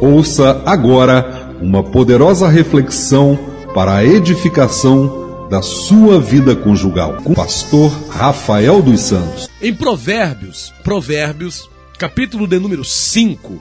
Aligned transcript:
Ouça 0.00 0.62
agora 0.64 1.56
uma 1.60 1.82
poderosa 1.82 2.48
reflexão 2.48 3.36
para 3.74 3.96
a 3.96 4.04
edificação 4.04 5.48
da 5.50 5.60
sua 5.60 6.20
vida 6.20 6.54
conjugal 6.54 7.14
com 7.24 7.32
o 7.32 7.34
pastor 7.34 7.90
Rafael 8.08 8.80
dos 8.80 9.00
Santos. 9.00 9.50
Em 9.60 9.74
Provérbios, 9.74 10.72
Provérbios, 10.84 11.68
capítulo 11.98 12.46
de 12.46 12.60
número 12.60 12.84
5, 12.84 13.60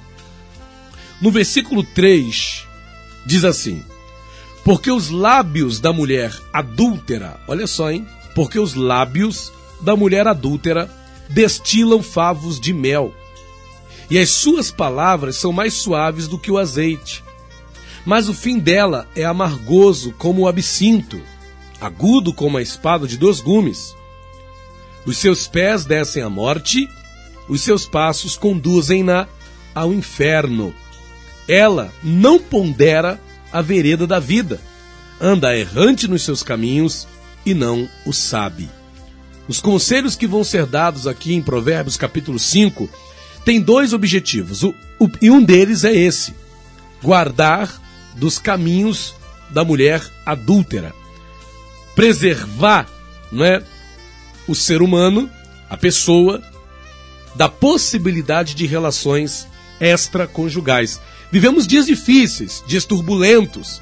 no 1.20 1.32
versículo 1.32 1.84
3, 1.84 2.68
diz 3.26 3.44
assim: 3.44 3.82
Porque 4.64 4.92
os 4.92 5.10
lábios 5.10 5.80
da 5.80 5.92
mulher 5.92 6.32
adúltera, 6.54 7.40
olha 7.48 7.66
só, 7.66 7.90
hein? 7.90 8.06
Porque 8.36 8.60
os 8.60 8.76
lábios 8.76 9.52
da 9.82 9.96
mulher 9.96 10.28
adúltera 10.28 10.88
destilam 11.30 12.04
favos 12.04 12.60
de 12.60 12.74
mel, 12.74 13.12
e 14.10 14.18
as 14.18 14.30
suas 14.30 14.72
palavras 14.72 15.36
são 15.36 15.52
mais 15.52 15.74
suaves 15.74 16.28
do 16.28 16.38
que 16.38 16.52
o 16.52 16.58
azeite. 16.58 17.24
Mas 18.06 18.30
o 18.30 18.34
fim 18.34 18.58
dela 18.58 19.08
é 19.16 19.26
amargoso 19.26 20.14
como 20.18 20.44
o 20.44 20.48
absinto, 20.48 21.22
agudo 21.82 22.34
como 22.34 22.58
a 22.58 22.62
espada 22.62 23.06
de 23.06 23.18
dois 23.18 23.42
gumes. 23.42 23.96
Os 25.06 25.18
seus 25.18 25.48
pés 25.48 25.86
descem 25.86 26.24
à 26.24 26.30
morte, 26.30 26.88
os 27.50 27.62
seus 27.62 27.86
passos 27.86 28.38
conduzem-na 28.38 29.28
ao 29.76 29.94
inferno. 29.94 30.74
Ela 31.48 31.94
não 32.04 32.40
pondera 32.40 33.22
a 33.52 33.62
vereda 33.62 34.08
da 34.08 34.20
vida, 34.20 34.60
anda 35.20 35.58
errante 35.58 36.08
nos 36.08 36.24
seus 36.24 36.44
caminhos 36.44 37.08
e 37.46 37.54
não 37.54 37.90
o 38.06 38.14
sabe. 38.14 38.70
Os 39.48 39.62
conselhos 39.62 40.16
que 40.16 40.28
vão 40.28 40.44
ser 40.44 40.66
dados 40.66 41.08
aqui 41.08 41.34
em 41.34 41.42
Provérbios 41.42 41.96
capítulo 41.96 42.38
5 42.38 42.90
têm 43.48 43.62
dois 43.62 43.94
objetivos, 43.94 44.62
o, 44.62 44.76
o, 45.00 45.10
e 45.22 45.32
um 45.32 45.42
deles 45.42 45.86
é 45.86 45.96
esse: 45.96 46.36
guardar 47.02 47.82
dos 48.18 48.38
caminhos 48.38 49.16
da 49.50 49.64
mulher 49.64 50.04
adúltera, 50.26 50.94
preservar 51.96 52.86
não 53.32 53.46
é, 53.46 53.64
o 54.50 54.54
ser 54.54 54.82
humano, 54.82 55.30
a 55.70 55.78
pessoa, 55.78 56.44
da 57.36 57.48
possibilidade 57.48 58.54
de 58.54 58.66
relações 58.66 59.48
extraconjugais. 59.80 61.00
Vivemos 61.32 61.66
dias 61.66 61.86
difíceis, 61.86 62.62
dias 62.68 62.84
turbulentos, 62.84 63.82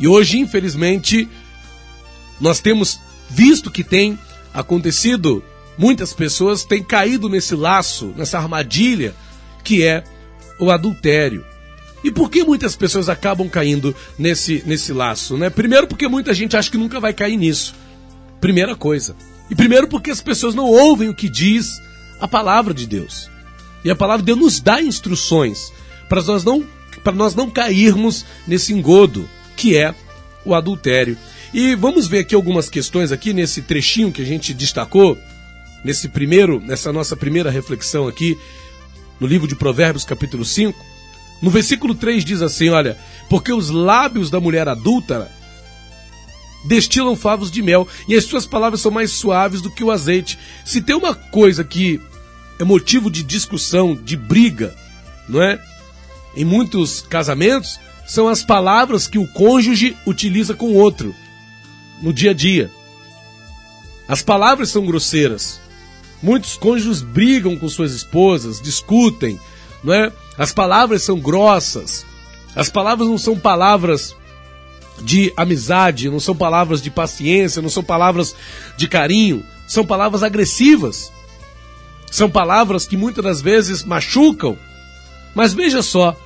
e 0.00 0.08
hoje, 0.08 0.40
infelizmente, 0.40 1.28
nós 2.40 2.58
temos 2.58 2.98
visto 3.30 3.70
que 3.70 3.84
tem 3.84 4.18
acontecido, 4.52 5.44
muitas 5.78 6.12
pessoas 6.12 6.64
têm 6.64 6.82
caído 6.82 7.28
nesse 7.28 7.54
laço, 7.54 8.12
nessa 8.16 8.38
armadilha 8.38 9.14
que 9.62 9.82
é 9.84 10.04
o 10.60 10.70
adultério. 10.70 11.44
E 12.04 12.10
por 12.10 12.30
que 12.30 12.44
muitas 12.44 12.76
pessoas 12.76 13.08
acabam 13.08 13.48
caindo 13.48 13.94
nesse, 14.18 14.62
nesse 14.64 14.92
laço? 14.92 15.36
Né? 15.36 15.50
Primeiro, 15.50 15.86
porque 15.86 16.06
muita 16.06 16.32
gente 16.32 16.56
acha 16.56 16.70
que 16.70 16.78
nunca 16.78 17.00
vai 17.00 17.12
cair 17.12 17.36
nisso. 17.36 17.74
Primeira 18.40 18.76
coisa. 18.76 19.16
E 19.50 19.54
primeiro, 19.54 19.88
porque 19.88 20.10
as 20.10 20.20
pessoas 20.20 20.54
não 20.54 20.66
ouvem 20.66 21.08
o 21.08 21.14
que 21.14 21.28
diz 21.28 21.80
a 22.20 22.28
palavra 22.28 22.72
de 22.72 22.86
Deus. 22.86 23.28
E 23.84 23.90
a 23.90 23.96
palavra 23.96 24.22
de 24.22 24.26
Deus 24.26 24.38
nos 24.38 24.60
dá 24.60 24.80
instruções 24.80 25.72
para 26.08 26.22
nós 26.22 26.44
não, 26.44 26.64
para 27.02 27.12
nós 27.12 27.34
não 27.34 27.50
cairmos 27.50 28.24
nesse 28.46 28.72
engodo 28.72 29.28
que 29.56 29.76
é 29.76 29.94
o 30.44 30.54
adultério. 30.54 31.16
E 31.52 31.74
vamos 31.74 32.06
ver 32.06 32.20
aqui 32.20 32.34
algumas 32.34 32.68
questões 32.68 33.10
aqui 33.10 33.32
nesse 33.32 33.62
trechinho 33.62 34.12
que 34.12 34.22
a 34.22 34.24
gente 34.24 34.52
destacou, 34.52 35.18
nesse 35.84 36.08
primeiro, 36.08 36.60
nessa 36.60 36.92
nossa 36.92 37.16
primeira 37.16 37.50
reflexão 37.50 38.08
aqui, 38.08 38.36
no 39.20 39.26
livro 39.26 39.48
de 39.48 39.54
Provérbios, 39.54 40.04
capítulo 40.04 40.44
5. 40.44 40.78
No 41.42 41.50
versículo 41.50 41.94
3 41.94 42.24
diz 42.24 42.42
assim: 42.42 42.68
Olha, 42.68 42.98
porque 43.28 43.52
os 43.52 43.70
lábios 43.70 44.30
da 44.30 44.40
mulher 44.40 44.68
adúltera 44.68 45.30
destilam 46.64 47.14
favos 47.14 47.50
de 47.50 47.62
mel, 47.62 47.86
e 48.08 48.14
as 48.14 48.24
suas 48.24 48.46
palavras 48.46 48.80
são 48.80 48.90
mais 48.90 49.12
suaves 49.12 49.60
do 49.60 49.70
que 49.70 49.84
o 49.84 49.90
azeite. 49.90 50.38
Se 50.64 50.80
tem 50.80 50.96
uma 50.96 51.14
coisa 51.14 51.62
que 51.62 52.00
é 52.58 52.64
motivo 52.64 53.10
de 53.10 53.22
discussão, 53.22 53.94
de 53.94 54.16
briga, 54.16 54.74
não 55.28 55.42
é? 55.42 55.60
Em 56.34 56.44
muitos 56.44 57.02
casamentos, 57.02 57.78
são 58.06 58.28
as 58.28 58.42
palavras 58.42 59.06
que 59.06 59.18
o 59.18 59.26
cônjuge 59.28 59.96
utiliza 60.06 60.54
com 60.54 60.66
o 60.66 60.74
outro 60.74 61.14
no 62.02 62.12
dia 62.12 62.30
a 62.30 62.34
dia. 62.34 62.70
As 64.08 64.22
palavras 64.22 64.70
são 64.70 64.86
grosseiras. 64.86 65.60
Muitos 66.22 66.56
cônjuges 66.56 67.02
brigam 67.02 67.56
com 67.56 67.68
suas 67.68 67.92
esposas, 67.92 68.60
discutem, 68.60 69.38
não 69.82 69.92
é? 69.92 70.12
As 70.36 70.52
palavras 70.52 71.02
são 71.02 71.18
grossas. 71.18 72.04
As 72.54 72.70
palavras 72.70 73.08
não 73.08 73.18
são 73.18 73.38
palavras 73.38 74.16
de 75.02 75.32
amizade, 75.36 76.08
não 76.08 76.20
são 76.20 76.34
palavras 76.34 76.80
de 76.80 76.90
paciência, 76.90 77.60
não 77.60 77.68
são 77.68 77.84
palavras 77.84 78.34
de 78.76 78.88
carinho, 78.88 79.44
são 79.66 79.84
palavras 79.84 80.22
agressivas. 80.22 81.12
São 82.10 82.30
palavras 82.30 82.86
que 82.86 82.96
muitas 82.96 83.22
das 83.22 83.40
vezes 83.42 83.84
machucam. 83.84 84.56
Mas 85.34 85.52
veja 85.52 85.82
só, 85.82 86.16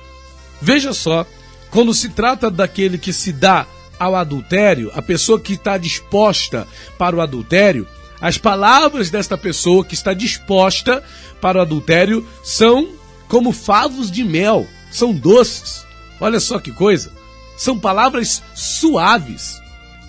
veja 0.61 0.93
só, 0.93 1.25
quando 1.69 1.93
se 1.93 2.09
trata 2.09 2.49
daquele 2.49 2.97
que 2.97 3.11
se 3.11 3.33
dá 3.33 3.65
ao 3.99 4.15
adultério, 4.15 4.89
a 4.95 5.01
pessoa 5.01 5.39
que 5.39 5.53
está 5.53 5.77
disposta 5.77 6.67
para 6.97 7.15
o 7.15 7.21
adultério, 7.21 7.85
as 8.21 8.37
palavras 8.37 9.09
desta 9.09 9.35
pessoa 9.35 9.83
que 9.83 9.95
está 9.95 10.13
disposta 10.13 11.03
para 11.41 11.57
o 11.57 11.61
adultério 11.61 12.27
são 12.43 12.89
como 13.27 13.51
favos 13.51 14.11
de 14.11 14.23
mel, 14.23 14.67
são 14.91 15.11
doces. 15.11 15.85
Olha 16.19 16.39
só 16.39 16.59
que 16.59 16.71
coisa. 16.71 17.11
São 17.57 17.79
palavras 17.79 18.43
suaves. 18.53 19.59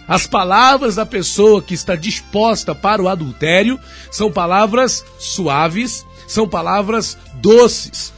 As 0.06 0.26
palavras 0.26 0.96
da 0.96 1.06
pessoa 1.06 1.62
que 1.62 1.72
está 1.72 1.96
disposta 1.96 2.74
para 2.74 3.02
o 3.02 3.08
adultério 3.08 3.80
são 4.10 4.30
palavras 4.30 5.04
suaves, 5.18 6.04
são 6.26 6.46
palavras 6.46 7.16
doces. 7.34 8.12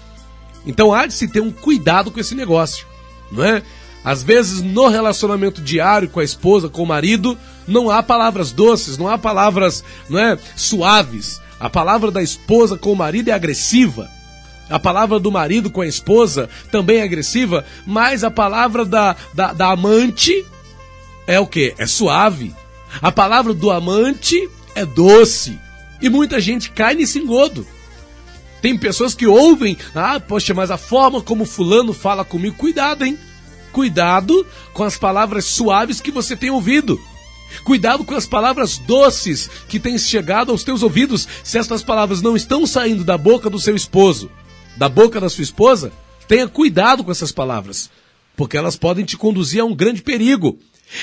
Então 0.66 0.92
há 0.92 1.06
de 1.06 1.14
se 1.14 1.28
ter 1.28 1.40
um 1.40 1.52
cuidado 1.52 2.10
com 2.10 2.18
esse 2.18 2.34
negócio, 2.34 2.86
não 3.30 3.44
é? 3.44 3.62
Às 4.04 4.22
vezes, 4.22 4.60
no 4.60 4.88
relacionamento 4.88 5.62
diário 5.62 6.10
com 6.10 6.20
a 6.20 6.24
esposa, 6.24 6.68
com 6.68 6.82
o 6.82 6.86
marido, 6.86 7.38
não 7.66 7.90
há 7.90 8.02
palavras 8.02 8.52
doces, 8.52 8.98
não 8.98 9.08
há 9.08 9.16
palavras 9.16 9.82
não 10.10 10.18
é, 10.18 10.38
suaves. 10.54 11.40
A 11.58 11.70
palavra 11.70 12.10
da 12.10 12.22
esposa 12.22 12.76
com 12.76 12.92
o 12.92 12.96
marido 12.96 13.28
é 13.30 13.32
agressiva. 13.32 14.10
A 14.68 14.78
palavra 14.78 15.18
do 15.18 15.32
marido 15.32 15.70
com 15.70 15.80
a 15.80 15.86
esposa 15.86 16.50
também 16.70 16.98
é 16.98 17.02
agressiva, 17.02 17.64
mas 17.86 18.22
a 18.22 18.30
palavra 18.30 18.84
da, 18.84 19.16
da, 19.32 19.52
da 19.52 19.70
amante 19.70 20.44
é 21.26 21.40
o 21.40 21.46
que? 21.46 21.74
É 21.78 21.86
suave. 21.86 22.54
A 23.00 23.10
palavra 23.10 23.54
do 23.54 23.70
amante 23.70 24.48
é 24.74 24.84
doce. 24.84 25.58
E 26.00 26.10
muita 26.10 26.40
gente 26.40 26.70
cai 26.70 26.94
nesse 26.94 27.18
engodo. 27.18 27.66
Tem 28.60 28.76
pessoas 28.76 29.14
que 29.14 29.26
ouvem, 29.26 29.76
ah, 29.94 30.18
poxa, 30.20 30.52
mas 30.54 30.70
a 30.70 30.76
forma 30.76 31.20
como 31.20 31.44
fulano 31.44 31.92
fala 31.92 32.24
comigo, 32.24 32.56
cuidado, 32.56 33.04
hein? 33.04 33.18
Cuidado 33.74 34.46
com 34.72 34.84
as 34.84 34.96
palavras 34.96 35.46
suaves 35.46 36.00
que 36.00 36.12
você 36.12 36.36
tem 36.36 36.48
ouvido. 36.48 37.00
Cuidado 37.64 38.04
com 38.04 38.14
as 38.14 38.24
palavras 38.24 38.78
doces 38.78 39.50
que 39.68 39.80
têm 39.80 39.98
chegado 39.98 40.52
aos 40.52 40.62
teus 40.62 40.84
ouvidos. 40.84 41.26
Se 41.42 41.58
estas 41.58 41.82
palavras 41.82 42.22
não 42.22 42.36
estão 42.36 42.68
saindo 42.68 43.02
da 43.02 43.18
boca 43.18 43.50
do 43.50 43.58
seu 43.58 43.74
esposo, 43.74 44.30
da 44.76 44.88
boca 44.88 45.20
da 45.20 45.28
sua 45.28 45.42
esposa, 45.42 45.90
tenha 46.28 46.46
cuidado 46.46 47.02
com 47.02 47.10
essas 47.10 47.32
palavras, 47.32 47.90
porque 48.36 48.56
elas 48.56 48.76
podem 48.76 49.04
te 49.04 49.16
conduzir 49.16 49.60
a 49.60 49.64
um 49.64 49.74
grande 49.74 50.02
perigo. 50.02 50.56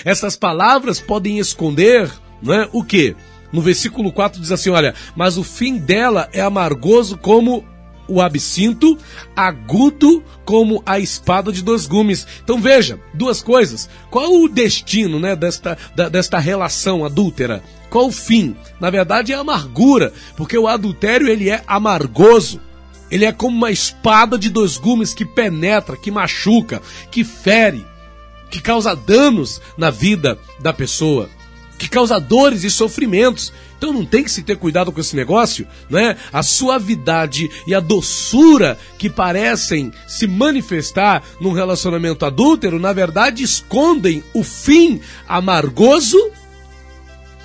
Essas 0.05 0.37
palavras 0.37 1.01
podem 1.01 1.39
esconder, 1.39 2.09
não 2.41 2.53
é? 2.53 2.69
O 2.71 2.85
que? 2.85 3.17
No 3.51 3.61
versículo 3.61 4.13
4 4.13 4.39
diz 4.39 4.51
assim: 4.51 4.69
olha, 4.69 4.95
mas 5.13 5.37
o 5.37 5.43
fim 5.43 5.77
dela 5.77 6.29
é 6.31 6.39
amargoso 6.39 7.17
como 7.17 7.65
o 8.11 8.21
absinto, 8.21 8.97
agudo 9.35 10.23
como 10.43 10.83
a 10.85 10.99
espada 10.99 11.51
de 11.51 11.63
dois 11.63 11.85
gumes. 11.87 12.27
Então 12.43 12.59
veja, 12.59 12.99
duas 13.13 13.41
coisas. 13.41 13.89
Qual 14.09 14.33
o 14.33 14.49
destino 14.49 15.19
né, 15.19 15.35
desta, 15.35 15.77
da, 15.95 16.09
desta 16.09 16.37
relação 16.37 17.05
adúltera? 17.05 17.63
Qual 17.89 18.07
o 18.07 18.11
fim? 18.11 18.55
Na 18.79 18.89
verdade 18.89 19.31
é 19.31 19.35
amargura, 19.35 20.13
porque 20.35 20.57
o 20.57 20.67
adultério 20.67 21.27
ele 21.27 21.49
é 21.49 21.63
amargoso. 21.65 22.59
Ele 23.09 23.25
é 23.25 23.31
como 23.31 23.55
uma 23.55 23.71
espada 23.71 24.37
de 24.37 24.49
dois 24.49 24.77
gumes 24.77 25.13
que 25.13 25.25
penetra, 25.25 25.97
que 25.97 26.09
machuca, 26.09 26.81
que 27.09 27.23
fere, 27.23 27.85
que 28.49 28.61
causa 28.61 28.95
danos 28.95 29.61
na 29.77 29.89
vida 29.89 30.37
da 30.59 30.71
pessoa, 30.71 31.29
que 31.77 31.89
causa 31.89 32.19
dores 32.19 32.63
e 32.63 32.69
sofrimentos. 32.69 33.51
Então 33.81 33.91
não 33.91 34.05
tem 34.05 34.23
que 34.23 34.29
se 34.29 34.43
ter 34.43 34.57
cuidado 34.57 34.91
com 34.91 35.01
esse 35.01 35.15
negócio, 35.15 35.67
né? 35.89 36.15
A 36.31 36.43
suavidade 36.43 37.49
e 37.65 37.73
a 37.73 37.79
doçura 37.79 38.77
que 38.95 39.09
parecem 39.09 39.91
se 40.07 40.27
manifestar 40.27 41.23
num 41.41 41.51
relacionamento 41.51 42.23
adúltero, 42.23 42.77
na 42.79 42.93
verdade 42.93 43.41
escondem 43.41 44.23
o 44.35 44.43
fim 44.43 45.01
amargoso, 45.27 46.15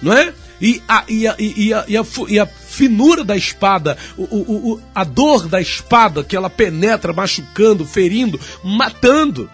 não 0.02 0.12
é? 0.12 0.34
e 0.60 0.82
a, 0.86 1.04
e 1.08 1.26
a, 1.26 1.36
e 1.38 1.72
a, 1.72 1.84
e 1.88 1.96
a, 1.96 2.04
e 2.28 2.38
a 2.38 2.46
finura 2.46 3.24
da 3.24 3.34
espada, 3.34 3.96
o, 4.18 4.24
o, 4.24 4.72
o, 4.72 4.80
a 4.94 5.04
dor 5.04 5.48
da 5.48 5.58
espada 5.58 6.22
que 6.22 6.36
ela 6.36 6.50
penetra, 6.50 7.14
machucando, 7.14 7.86
ferindo, 7.86 8.38
matando. 8.62 9.50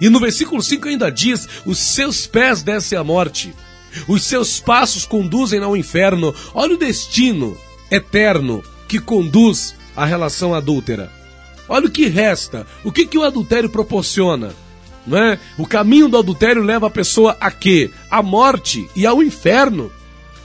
E 0.00 0.08
no 0.08 0.18
versículo 0.18 0.60
5 0.60 0.88
ainda 0.88 1.12
diz: 1.12 1.48
Os 1.64 1.78
seus 1.78 2.26
pés 2.26 2.60
descem 2.60 2.98
à 2.98 3.04
morte, 3.04 3.54
os 4.08 4.24
seus 4.24 4.60
passos 4.60 5.04
conduzem 5.04 5.62
ao 5.62 5.76
inferno. 5.76 6.34
Olha 6.54 6.74
o 6.74 6.78
destino 6.78 7.56
eterno 7.90 8.62
que 8.88 8.98
conduz 8.98 9.74
à 9.96 10.04
relação 10.04 10.54
adúltera. 10.54 11.10
Olha 11.68 11.86
o 11.86 11.90
que 11.90 12.06
resta, 12.06 12.66
o 12.84 12.92
que, 12.92 13.06
que 13.06 13.18
o 13.18 13.22
adultério 13.22 13.70
proporciona. 13.70 14.54
Não 15.06 15.18
é? 15.18 15.38
O 15.58 15.66
caminho 15.66 16.08
do 16.08 16.18
adultério 16.18 16.62
leva 16.62 16.86
a 16.86 16.90
pessoa 16.90 17.36
a 17.40 17.50
quê? 17.50 17.90
À 18.10 18.22
morte 18.22 18.88
e 18.96 19.06
ao 19.06 19.22
inferno. 19.22 19.90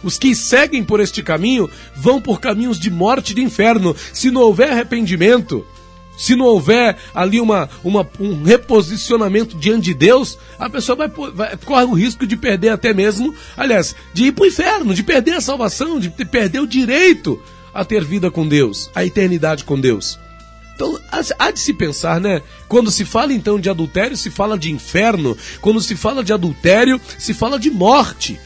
Os 0.04 0.18
que 0.18 0.34
seguem 0.34 0.84
por 0.84 1.00
este 1.00 1.22
caminho 1.22 1.70
vão 1.96 2.22
por 2.22 2.40
caminhos 2.40 2.80
de 2.80 2.90
morte 2.90 3.32
e 3.32 3.36
de 3.36 3.42
inferno. 3.42 3.96
Se 4.14 4.32
não 4.32 4.42
houver 4.42 4.72
arrependimento, 4.72 5.66
se 6.20 6.36
não 6.36 6.46
houver 6.46 6.98
ali 7.16 7.40
uma, 7.40 7.70
uma, 7.82 8.08
um 8.20 8.44
reposicionamento 8.44 9.58
diante 9.58 9.86
de 9.86 9.94
Deus, 9.94 10.38
a 10.60 10.70
pessoa 10.70 10.98
vai, 10.98 11.08
vai, 11.08 11.58
corre 11.66 11.86
o 11.86 11.94
risco 11.94 12.28
de 12.28 12.36
perder 12.36 12.70
até 12.70 12.94
mesmo, 12.94 13.34
aliás, 13.56 13.96
de 14.14 14.26
ir 14.26 14.34
para 14.34 14.44
o 14.44 14.48
inferno, 14.48 14.94
de 14.94 15.02
perder 15.02 15.36
a 15.36 15.42
salvação, 15.42 15.98
de 15.98 16.10
perder 16.10 16.60
o 16.60 16.68
direito 16.68 17.42
a 17.74 17.86
ter 17.86 18.04
vida 18.04 18.30
com 18.30 18.46
Deus, 18.46 18.92
a 18.94 19.06
eternidade 19.06 19.64
com 19.64 19.80
Deus. 19.80 20.20
Então, 20.76 21.00
há 21.38 21.52
de 21.52 21.60
se 21.60 21.74
pensar, 21.74 22.20
né? 22.20 22.42
Quando 22.68 22.92
se 22.92 23.06
fala 23.06 23.34
então 23.34 23.60
de 23.60 23.70
adultério, 23.70 24.16
se 24.16 24.30
fala 24.30 24.58
de 24.58 24.72
inferno. 24.72 25.38
Quando 25.60 25.82
se 25.82 25.94
fala 25.94 26.24
de 26.24 26.32
adultério, 26.32 27.00
se 27.18 27.34
fala 27.34 27.60
de 27.60 27.70
morte. 27.70 28.40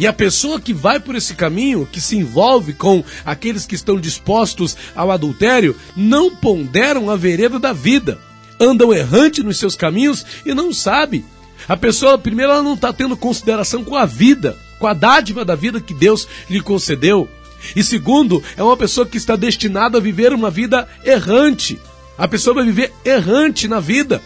E 0.00 0.06
a 0.06 0.14
pessoa 0.14 0.58
que 0.58 0.72
vai 0.72 0.98
por 0.98 1.14
esse 1.14 1.34
caminho, 1.34 1.86
que 1.86 2.00
se 2.00 2.16
envolve 2.16 2.72
com 2.72 3.04
aqueles 3.22 3.66
que 3.66 3.74
estão 3.74 4.00
dispostos 4.00 4.74
ao 4.96 5.10
adultério, 5.10 5.76
não 5.94 6.34
ponderam 6.34 7.10
a 7.10 7.16
vereda 7.16 7.58
da 7.58 7.74
vida. 7.74 8.18
Andam 8.58 8.94
errante 8.94 9.42
nos 9.42 9.58
seus 9.58 9.76
caminhos 9.76 10.24
e 10.46 10.54
não 10.54 10.72
sabe. 10.72 11.22
A 11.68 11.76
pessoa, 11.76 12.16
primeiro, 12.16 12.50
ela 12.50 12.62
não 12.62 12.72
está 12.72 12.94
tendo 12.94 13.14
consideração 13.14 13.84
com 13.84 13.94
a 13.94 14.06
vida, 14.06 14.56
com 14.78 14.86
a 14.86 14.94
dádiva 14.94 15.44
da 15.44 15.54
vida 15.54 15.82
que 15.82 15.92
Deus 15.92 16.26
lhe 16.48 16.62
concedeu. 16.62 17.28
E 17.76 17.84
segundo, 17.84 18.42
é 18.56 18.62
uma 18.62 18.78
pessoa 18.78 19.06
que 19.06 19.18
está 19.18 19.36
destinada 19.36 19.98
a 19.98 20.00
viver 20.00 20.32
uma 20.32 20.50
vida 20.50 20.88
errante. 21.04 21.78
A 22.16 22.26
pessoa 22.26 22.54
vai 22.54 22.64
viver 22.64 22.90
errante 23.04 23.68
na 23.68 23.80
vida, 23.80 24.22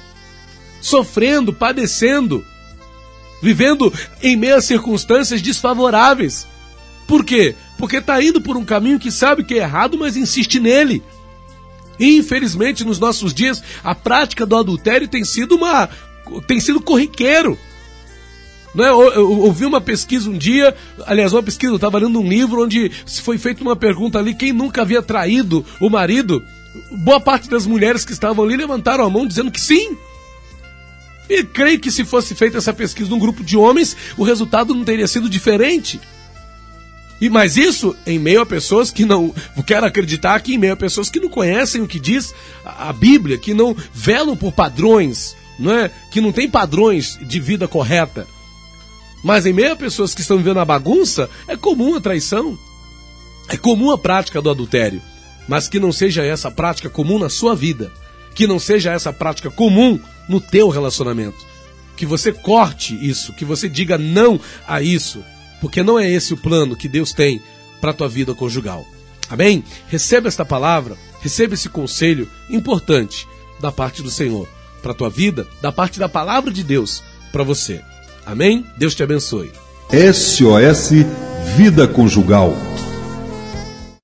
sofrendo, 0.80 1.52
padecendo, 1.52 2.44
vivendo 3.42 3.92
em 4.22 4.36
meio 4.36 4.56
a 4.56 4.62
circunstâncias 4.62 5.42
desfavoráveis. 5.42 6.46
Por 7.06 7.24
quê? 7.24 7.54
Porque 7.78 7.96
está 7.96 8.22
indo 8.22 8.40
por 8.40 8.56
um 8.56 8.64
caminho 8.64 8.98
que 8.98 9.10
sabe 9.10 9.44
que 9.44 9.54
é 9.54 9.58
errado, 9.58 9.98
mas 9.98 10.16
insiste 10.16 10.58
nele. 10.58 11.02
E, 11.98 12.16
infelizmente, 12.16 12.84
nos 12.84 12.98
nossos 12.98 13.32
dias, 13.32 13.62
a 13.82 13.94
prática 13.94 14.44
do 14.44 14.56
adultério 14.56 15.06
tem 15.06 15.24
sido 15.24 15.54
uma 15.54 15.88
tem 16.46 16.58
sido 16.58 16.80
corriqueiro. 16.80 17.58
Não 18.74 18.84
é? 18.84 18.88
eu, 18.88 19.12
eu, 19.12 19.40
ouvi 19.42 19.64
uma 19.64 19.80
pesquisa 19.80 20.28
um 20.28 20.36
dia, 20.36 20.74
aliás, 21.06 21.32
uma 21.32 21.42
pesquisa, 21.42 21.72
eu 21.72 21.76
estava 21.76 21.98
lendo 21.98 22.18
um 22.18 22.28
livro 22.28 22.64
onde 22.64 22.90
foi 23.22 23.38
feita 23.38 23.62
uma 23.62 23.76
pergunta 23.76 24.18
ali, 24.18 24.34
quem 24.34 24.52
nunca 24.52 24.82
havia 24.82 25.00
traído 25.00 25.64
o 25.80 25.88
marido? 25.88 26.42
Boa 26.90 27.20
parte 27.20 27.48
das 27.48 27.66
mulheres 27.66 28.04
que 28.04 28.12
estavam 28.12 28.44
ali 28.44 28.56
levantaram 28.56 29.04
a 29.04 29.10
mão 29.10 29.26
dizendo 29.26 29.50
que 29.50 29.60
sim. 29.60 29.96
E 31.28 31.42
creio 31.42 31.80
que 31.80 31.90
se 31.90 32.04
fosse 32.04 32.34
feita 32.34 32.58
essa 32.58 32.72
pesquisa 32.72 33.10
num 33.10 33.18
grupo 33.18 33.42
de 33.42 33.56
homens, 33.56 33.96
o 34.16 34.24
resultado 34.24 34.74
não 34.74 34.84
teria 34.84 35.08
sido 35.08 35.28
diferente. 35.28 36.00
E 37.20 37.30
mais 37.30 37.56
isso 37.56 37.96
em 38.06 38.18
meio 38.18 38.42
a 38.42 38.46
pessoas 38.46 38.90
que 38.90 39.04
não. 39.04 39.34
Quero 39.66 39.86
acreditar 39.86 40.38
que 40.40 40.54
em 40.54 40.58
meio 40.58 40.74
a 40.74 40.76
pessoas 40.76 41.08
que 41.08 41.20
não 41.20 41.28
conhecem 41.28 41.80
o 41.80 41.88
que 41.88 41.98
diz 41.98 42.34
a 42.64 42.92
Bíblia, 42.92 43.38
que 43.38 43.54
não 43.54 43.74
velam 43.94 44.36
por 44.36 44.52
padrões, 44.52 45.34
não 45.58 45.72
é? 45.72 45.90
Que 46.10 46.20
não 46.20 46.32
tem 46.32 46.50
padrões 46.50 47.18
de 47.22 47.40
vida 47.40 47.66
correta. 47.66 48.26
Mas 49.22 49.46
em 49.46 49.54
meio 49.54 49.72
a 49.72 49.76
pessoas 49.76 50.14
que 50.14 50.20
estão 50.20 50.36
vivendo 50.36 50.60
a 50.60 50.64
bagunça, 50.66 51.30
é 51.48 51.56
comum 51.56 51.94
a 51.94 52.00
traição. 52.00 52.58
É 53.48 53.56
comum 53.56 53.90
a 53.90 53.96
prática 53.96 54.42
do 54.42 54.50
adultério. 54.50 55.00
Mas 55.48 55.66
que 55.66 55.80
não 55.80 55.92
seja 55.92 56.22
essa 56.22 56.50
prática 56.50 56.90
comum 56.90 57.18
na 57.18 57.30
sua 57.30 57.54
vida. 57.54 57.90
Que 58.34 58.46
não 58.46 58.58
seja 58.58 58.92
essa 58.92 59.12
prática 59.12 59.50
comum 59.50 59.98
no 60.28 60.40
teu 60.40 60.68
relacionamento. 60.68 61.38
Que 61.96 62.04
você 62.04 62.32
corte 62.32 62.94
isso, 62.94 63.32
que 63.32 63.44
você 63.44 63.68
diga 63.68 63.96
não 63.96 64.40
a 64.66 64.82
isso, 64.82 65.22
porque 65.60 65.82
não 65.82 65.98
é 65.98 66.10
esse 66.10 66.34
o 66.34 66.36
plano 66.36 66.76
que 66.76 66.88
Deus 66.88 67.12
tem 67.12 67.40
para 67.80 67.90
a 67.90 67.94
tua 67.94 68.08
vida 68.08 68.34
conjugal. 68.34 68.84
Amém? 69.28 69.64
Receba 69.88 70.28
esta 70.28 70.44
palavra, 70.44 70.96
receba 71.20 71.54
esse 71.54 71.68
conselho 71.68 72.28
importante 72.50 73.26
da 73.60 73.72
parte 73.72 74.02
do 74.02 74.10
Senhor 74.10 74.48
para 74.82 74.92
a 74.92 74.94
tua 74.94 75.08
vida, 75.08 75.46
da 75.62 75.72
parte 75.72 75.98
da 75.98 76.08
palavra 76.08 76.50
de 76.50 76.62
Deus 76.62 77.02
para 77.32 77.42
você. 77.42 77.80
Amém? 78.26 78.64
Deus 78.76 78.94
te 78.94 79.02
abençoe. 79.02 79.50
SOS 79.90 80.90
Vida 81.56 81.86
Conjugal 81.86 82.54